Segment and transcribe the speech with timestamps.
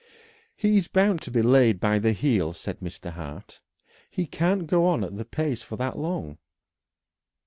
[0.55, 3.11] "He is bound to be laid by the heels," said Mr.
[3.11, 3.59] Hart.
[4.09, 6.39] "He can't go on at that pace for long."